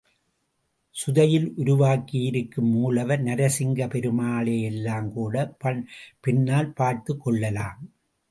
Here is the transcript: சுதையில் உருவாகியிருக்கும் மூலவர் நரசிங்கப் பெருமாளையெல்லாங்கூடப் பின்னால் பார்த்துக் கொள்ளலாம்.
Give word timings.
சுதையில் 0.95 1.53
உருவாகியிருக்கும் 1.57 2.69
மூலவர் 2.69 3.23
நரசிங்கப் 3.23 3.89
பெருமாளையெல்லாங்கூடப் 3.89 5.85
பின்னால் 6.19 6.73
பார்த்துக் 6.73 7.21
கொள்ளலாம். 7.23 7.91